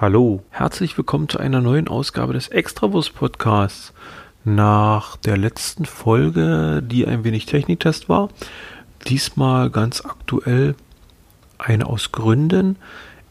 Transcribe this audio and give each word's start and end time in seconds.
Hallo, 0.00 0.44
herzlich 0.50 0.96
willkommen 0.96 1.28
zu 1.28 1.38
einer 1.38 1.60
neuen 1.60 1.88
Ausgabe 1.88 2.32
des 2.32 2.46
Extrawurst 2.46 3.16
Podcasts. 3.16 3.92
Nach 4.44 5.16
der 5.16 5.36
letzten 5.36 5.86
Folge, 5.86 6.84
die 6.86 7.04
ein 7.04 7.24
wenig 7.24 7.46
Techniktest 7.46 8.08
war, 8.08 8.28
diesmal 9.08 9.70
ganz 9.70 10.04
aktuell 10.04 10.76
eine 11.58 11.86
aus 11.86 12.12
Gründen. 12.12 12.76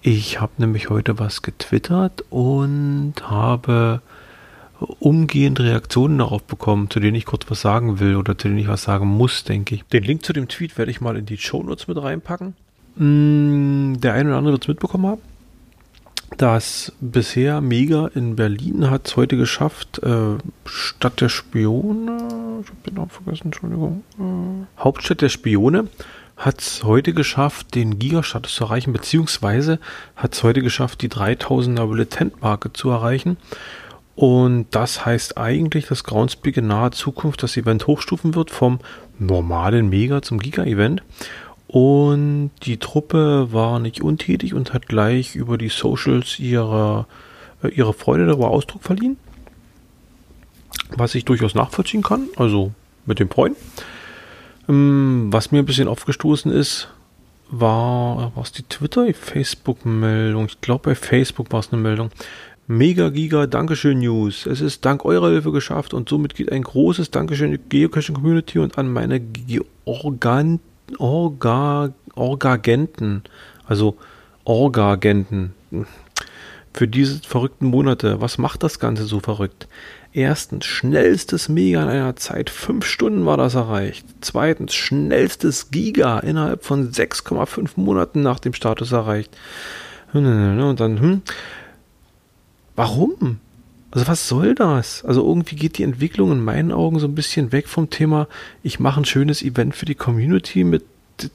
Ich 0.02 0.42
habe 0.42 0.52
nämlich 0.58 0.90
heute 0.90 1.18
was 1.20 1.42
getwittert 1.42 2.26
und 2.32 3.14
habe 3.22 4.02
umgehend 5.00 5.62
Reaktionen 5.62 6.18
darauf 6.18 6.44
bekommen, 6.44 6.90
zu 6.90 7.00
denen 7.00 7.16
ich 7.16 7.24
kurz 7.24 7.50
was 7.50 7.62
sagen 7.62 8.02
will 8.02 8.18
oder 8.18 8.38
zu 8.38 8.50
denen 8.50 8.60
ich 8.60 8.68
was 8.68 8.84
sagen 8.84 9.08
muss, 9.08 9.46
denke 9.46 9.74
ich. 9.74 9.86
Den 9.86 10.04
Link 10.04 10.26
zu 10.26 10.34
dem 10.34 10.50
Tweet 10.50 10.78
werde 10.78 10.92
ich 10.92 11.00
mal 11.00 11.16
in 11.16 11.26
die 11.26 11.38
Show 11.38 11.64
Notes 11.64 11.88
mit 11.88 11.96
reinpacken. 11.96 12.56
Mm, 12.98 14.02
der 14.02 14.16
eine 14.16 14.28
oder 14.28 14.38
andere 14.40 14.52
wird 14.56 14.66
es 14.66 14.68
mitbekommen 14.68 15.06
haben. 15.06 15.22
Das 16.38 16.94
bisher 17.02 17.62
Mega 17.62 18.12
in 18.14 18.36
Berlin 18.36 18.92
hat 18.92 19.08
es 19.08 19.16
heute 19.16 19.38
geschafft, 19.38 20.00
äh, 20.04 20.38
Stadt 20.66 21.20
der 21.20 21.30
Spione, 21.30 22.62
ich 22.62 22.70
habe 22.70 22.78
den 22.86 22.94
Namen 22.94 23.10
vergessen, 23.10 23.46
Entschuldigung, 23.46 24.04
äh, 24.20 24.82
Hauptstadt 24.84 25.22
der 25.22 25.30
Spione 25.30 25.88
hat 26.38 26.62
es 26.62 26.84
heute 26.84 27.14
geschafft, 27.14 27.74
den 27.74 27.98
Gigastatus 27.98 28.54
zu 28.54 28.66
erreichen, 28.66 28.94
beziehungsweise 28.94 29.80
hat 30.16 30.36
es 30.36 30.44
heute 30.44 30.62
geschafft, 30.62 31.02
die 31.02 31.10
3000er 31.10 31.88
Bulletin-Marke 31.88 32.72
zu 32.72 32.92
erreichen. 32.92 33.38
Und 34.16 34.68
das 34.72 35.08
heißt 35.08 35.40
eigentlich, 35.40 35.88
dass 35.88 36.04
Groundspeak 36.04 36.58
in 36.58 36.68
naher 36.68 36.92
Zukunft 36.92 37.42
das 37.42 37.58
Event 37.58 37.88
hochstufen 37.88 38.36
wird 38.36 38.52
vom 38.52 38.80
normalen 39.18 39.90
Mega 39.90 40.22
zum 40.22 40.38
Giga-Event. 40.40 41.02
Und 41.68 42.52
die 42.64 42.78
Truppe 42.78 43.52
war 43.52 43.80
nicht 43.80 44.02
untätig 44.02 44.54
und 44.54 44.74
hat 44.74 44.88
gleich 44.88 45.36
über 45.36 45.58
die 45.58 45.70
Socials 45.70 46.40
ihre, 46.40 47.06
äh, 47.62 47.68
ihre 47.70 47.94
Freude 47.94 48.26
darüber 48.26 48.50
Ausdruck 48.52 48.84
verliehen. 48.84 49.18
Was 50.96 51.16
ich 51.16 51.26
durchaus 51.26 51.56
nachvollziehen 51.56 52.04
kann, 52.04 52.30
also 52.38 52.72
mit 53.06 53.20
dem 53.20 53.30
Freuen. 53.30 53.56
Ähm, 54.70 55.28
was 55.32 55.52
mir 55.52 55.60
ein 55.60 55.66
bisschen 55.66 55.90
aufgestoßen 55.90 56.52
ist, 56.52 56.88
war, 57.50 58.32
was 58.36 58.52
die 58.54 58.64
Twitter, 58.64 59.14
Facebook-Meldung. 59.14 60.48
Ich 60.48 60.62
glaube, 60.62 60.90
bei 60.90 60.96
Facebook 60.96 61.52
war 61.52 61.60
es 61.60 61.72
eine 61.72 61.82
Meldung. 61.82 62.12
Mega 62.68 63.10
Giga 63.10 63.48
Dankeschön 63.48 64.00
News. 64.00 64.46
Es 64.46 64.60
ist 64.60 64.84
dank 64.84 65.06
eurer 65.06 65.30
Hilfe 65.30 65.52
geschafft 65.52 65.94
und 65.94 66.10
somit 66.10 66.36
geht 66.36 66.52
ein 66.52 66.64
großes 66.64 67.12
Dankeschön 67.12 67.52
an 67.54 67.60
die 67.60 67.70
Geocaching 67.70 68.16
Community 68.16 68.60
und 68.60 68.78
an 68.78 68.92
meine 68.92 69.22
Georgan 69.22 70.60
Orga, 70.98 71.94
Orgagenten, 72.16 73.24
also 73.66 73.98
Orgagenten, 74.44 75.54
für 76.74 76.88
diese 76.88 77.20
verrückten 77.20 77.66
Monate. 77.66 78.22
Was 78.22 78.38
macht 78.38 78.64
das 78.64 78.80
Ganze 78.80 79.06
so 79.06 79.20
verrückt? 79.20 79.68
Erstens, 80.14 80.66
schnellstes 80.66 81.50
Mega 81.50 81.82
in 81.84 81.90
einer 81.90 82.16
Zeit. 82.16 82.50
Fünf 82.50 82.86
Stunden 82.86 83.26
war 83.26 83.38
das 83.38 83.56
erreicht. 83.56 84.06
Zweitens, 84.22 84.74
schnellstes 84.74 85.72
Giga 85.72 86.20
innerhalb 86.20 86.64
von 86.64 86.92
6,5 86.92 87.72
Monaten 87.76 88.22
nach 88.22 88.40
dem 88.40 88.54
Status 88.54 88.92
erreicht. 88.92 89.36
Und 90.14 90.24
dann, 90.78 91.00
hm, 91.00 91.22
warum? 92.76 93.40
Also 93.98 94.10
was 94.10 94.28
soll 94.28 94.54
das? 94.54 95.04
Also 95.06 95.26
irgendwie 95.26 95.56
geht 95.56 95.80
die 95.80 95.84
Entwicklung 95.84 96.32
in 96.32 96.46
meinen 96.46 96.72
Augen 96.72 97.00
so 97.00 97.08
ein 97.08 97.16
bisschen 97.16 97.52
weg 97.52 97.68
vom 97.68 97.90
Thema, 97.90 98.28
ich 98.62 98.80
mache 98.80 99.02
ein 99.02 99.06
schönes 99.06 99.42
Event 99.42 99.76
für 99.76 99.86
die 99.86 99.96
Community 99.96 100.64
mit 100.64 100.86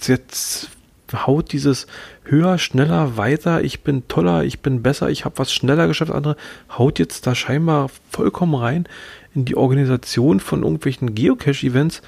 jetzt 0.07 0.71
haut 1.13 1.51
dieses 1.51 1.89
höher, 2.23 2.59
schneller, 2.59 3.17
weiter, 3.17 3.65
ich 3.65 3.81
bin 3.81 4.07
toller, 4.07 4.45
ich 4.45 4.61
bin 4.61 4.81
besser, 4.81 5.11
ich 5.11 5.25
habe 5.25 5.39
was 5.39 5.53
schneller 5.53 5.89
geschafft, 5.89 6.13
andere 6.13 6.37
haut 6.79 7.01
jetzt 7.01 7.27
da 7.27 7.35
scheinbar 7.35 7.91
vollkommen 8.13 8.55
rein 8.55 8.87
in 9.35 9.45
die 9.45 9.57
Organisation 9.57 10.39
von 10.39 10.63
irgendwelchen 10.63 11.17
Geocache-Events 11.17 12.01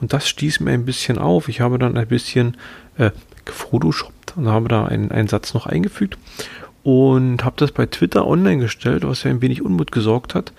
und 0.00 0.14
das 0.14 0.26
stieß 0.26 0.60
mir 0.60 0.70
ein 0.70 0.86
bisschen 0.86 1.18
auf. 1.18 1.50
Ich 1.50 1.60
habe 1.60 1.78
dann 1.78 1.98
ein 1.98 2.08
bisschen 2.08 2.56
äh, 2.96 3.10
gefotoshoppt 3.44 4.38
und 4.38 4.48
habe 4.48 4.68
da 4.68 4.86
einen, 4.86 5.10
einen 5.10 5.28
Satz 5.28 5.52
noch 5.52 5.66
eingefügt 5.66 6.16
und 6.82 7.44
habe 7.44 7.56
das 7.58 7.72
bei 7.72 7.86
Twitter 7.86 8.26
online 8.26 8.58
gestellt, 8.58 9.06
was 9.06 9.22
ja 9.22 9.30
ein 9.30 9.42
wenig 9.42 9.62
Unmut 9.62 9.92
gesorgt 9.92 10.34
hat. 10.34 10.52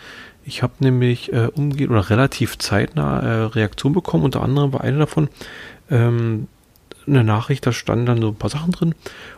Ich 0.45 0.63
habe 0.63 0.73
nämlich 0.79 1.31
äh, 1.33 1.49
umgehend 1.53 1.91
oder 1.91 2.09
relativ 2.09 2.57
zeitnah 2.57 3.19
äh, 3.19 3.43
Reaktion 3.45 3.93
bekommen. 3.93 4.23
Unter 4.23 4.41
anderem 4.41 4.73
war 4.73 4.81
eine 4.81 4.99
davon 4.99 5.29
ähm, 5.91 6.47
eine 7.07 7.23
Nachricht, 7.23 7.65
da 7.65 7.71
standen 7.71 8.05
dann 8.05 8.21
so 8.21 8.29
ein 8.29 8.35
paar 8.35 8.49
Sachen 8.49 8.71
drin. 8.71 8.95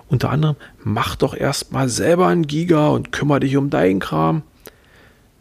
Unter 0.09 0.29
anderem, 0.29 0.55
mach 0.83 1.15
doch 1.15 1.35
erstmal 1.35 1.89
selber 1.89 2.27
einen 2.27 2.47
Giga 2.47 2.89
und 2.89 3.11
kümmere 3.11 3.41
dich 3.41 3.57
um 3.57 3.69
deinen 3.69 3.99
Kram. 3.99 4.43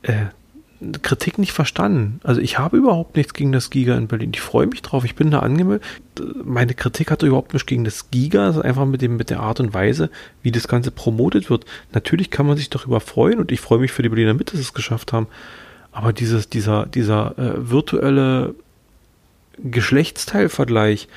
Äh, 0.02 0.26
Kritik 1.02 1.38
nicht 1.38 1.52
verstanden. 1.52 2.20
Also 2.24 2.40
ich 2.40 2.58
habe 2.58 2.78
überhaupt 2.78 3.16
nichts 3.16 3.34
gegen 3.34 3.52
das 3.52 3.68
Giga 3.68 3.96
in 3.96 4.08
Berlin. 4.08 4.32
Ich 4.34 4.40
freue 4.40 4.66
mich 4.66 4.80
drauf. 4.80 5.04
Ich 5.04 5.14
bin 5.14 5.30
da 5.30 5.40
angemeldet. 5.40 5.84
Meine 6.42 6.74
Kritik 6.74 7.10
hat 7.10 7.22
überhaupt 7.22 7.52
nichts 7.52 7.66
gegen 7.66 7.84
das 7.84 8.10
Giga, 8.10 8.46
also 8.46 8.62
einfach 8.62 8.86
mit 8.86 9.02
dem 9.02 9.16
mit 9.16 9.28
der 9.28 9.40
Art 9.40 9.60
und 9.60 9.74
Weise, 9.74 10.10
wie 10.42 10.50
das 10.50 10.68
Ganze 10.68 10.90
promotet 10.90 11.50
wird. 11.50 11.66
Natürlich 11.92 12.30
kann 12.30 12.46
man 12.46 12.56
sich 12.56 12.70
darüber 12.70 13.00
freuen 13.00 13.40
und 13.40 13.52
ich 13.52 13.60
freue 13.60 13.78
mich 13.78 13.92
für 13.92 14.02
die 14.02 14.08
Berliner 14.08 14.32
mit, 14.32 14.48
dass 14.48 14.56
sie 14.56 14.62
es 14.62 14.74
geschafft 14.74 15.12
haben. 15.12 15.26
Aber 15.92 16.14
dieses 16.14 16.48
dieser 16.48 16.86
dieser 16.86 17.38
äh, 17.38 17.70
virtuelle 17.70 18.54
Geschlechtsteilvergleich, 19.58 21.08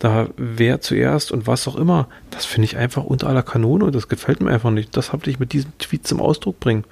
da 0.00 0.30
wer 0.36 0.80
zuerst 0.80 1.30
und 1.30 1.46
was 1.46 1.68
auch 1.68 1.76
immer, 1.76 2.08
das 2.30 2.44
finde 2.44 2.64
ich 2.64 2.76
einfach 2.76 3.04
unter 3.04 3.28
aller 3.28 3.44
Kanone 3.44 3.84
und 3.84 3.94
das 3.94 4.08
gefällt 4.08 4.40
mir 4.40 4.50
einfach 4.50 4.72
nicht. 4.72 4.96
Das 4.96 5.12
habe 5.12 5.30
ich 5.30 5.38
mit 5.38 5.52
diesem 5.52 5.78
Tweet 5.78 6.08
zum 6.08 6.20
Ausdruck 6.20 6.58
bringen. 6.58 6.82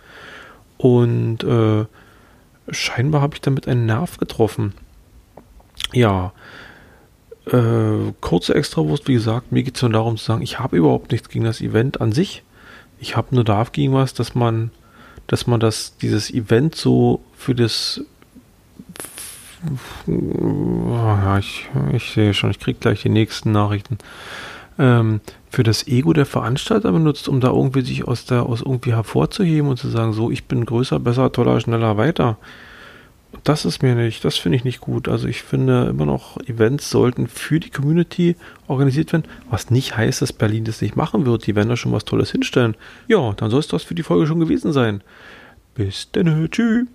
Und 0.79 1.43
äh, 1.43 1.87
scheinbar 2.71 3.21
habe 3.21 3.35
ich 3.35 3.41
damit 3.41 3.69
einen 3.69 3.87
Nerv 3.87 4.19
getroffen. 4.19 4.75
Ja, 5.93 6.33
äh, 7.47 8.13
kurze 8.21 8.55
Extrawurst, 8.55 9.09
wie 9.09 9.15
gesagt, 9.15 9.53
mir 9.53 9.63
geht 9.63 9.77
es 9.77 9.83
nur 9.83 9.91
darum 9.91 10.17
zu 10.17 10.25
sagen, 10.25 10.43
ich 10.43 10.59
habe 10.59 10.77
überhaupt 10.77 11.13
nichts 11.13 11.29
gegen 11.29 11.45
das 11.45 11.61
Event 11.61 12.01
an 12.01 12.13
sich. 12.13 12.43
Ich 12.99 13.17
habe 13.17 13.35
nur 13.35 13.45
darauf 13.45 13.73
gegen 13.73 13.95
was, 13.95 14.15
dass 14.15 14.35
man, 14.35 14.71
dass 15.27 15.47
man 15.47 15.59
das, 15.59 15.97
dieses 15.97 16.31
Event 16.31 16.75
so 16.75 17.23
für 17.37 17.55
das 17.55 18.03
ja, 20.07 21.39
ich, 21.39 21.69
ich 21.93 22.13
sehe 22.13 22.33
schon, 22.33 22.51
ich 22.51 22.59
kriege 22.59 22.79
gleich 22.79 23.03
die 23.03 23.11
nächsten 23.11 23.53
Nachrichten. 23.53 23.99
Ähm, 24.81 25.21
für 25.51 25.63
das 25.63 25.87
Ego 25.89 26.15
der 26.15 26.25
Veranstalter 26.25 26.91
benutzt, 26.91 27.29
um 27.29 27.41
da 27.41 27.49
irgendwie 27.49 27.83
sich 27.83 28.09
aus 28.09 28.25
der, 28.25 28.45
aus 28.45 28.63
irgendwie 28.63 28.95
hervorzuheben 28.95 29.69
und 29.69 29.77
zu 29.77 29.89
sagen, 29.89 30.15
so, 30.15 30.31
ich 30.31 30.45
bin 30.45 30.65
größer, 30.65 30.99
besser, 30.99 31.31
toller, 31.33 31.61
schneller, 31.61 31.99
weiter. 31.99 32.39
Das 33.45 33.67
ist 33.67 33.83
mir 33.83 33.95
nicht, 33.95 34.25
das 34.25 34.39
finde 34.39 34.57
ich 34.57 34.65
nicht 34.65 34.81
gut. 34.81 35.07
Also 35.07 35.29
ich 35.29 35.43
finde 35.43 35.89
immer 35.91 36.07
noch, 36.07 36.39
Events 36.49 36.89
sollten 36.89 37.27
für 37.27 37.61
die 37.61 37.69
Community 37.69 38.37
organisiert 38.69 39.13
werden, 39.13 39.25
was 39.51 39.71
nicht 39.71 39.99
heißt, 39.99 40.23
dass 40.23 40.33
Berlin 40.33 40.65
das 40.65 40.81
nicht 40.81 40.97
machen 40.97 41.27
wird. 41.27 41.47
Die 41.47 41.55
werden 41.55 41.69
da 41.69 41.77
schon 41.77 41.93
was 41.93 42.07
Tolles 42.07 42.33
hinstellen. 42.33 42.75
Ja, 43.07 43.35
dann 43.35 43.51
soll 43.51 43.61
es 43.61 43.69
das 43.69 43.83
für 43.83 43.95
die 43.95 44.03
Folge 44.03 44.27
schon 44.27 44.41
gewesen 44.41 44.73
sein. 44.73 45.03
Bis 45.75 46.11
dann, 46.11 46.49
tschüss. 46.51 46.87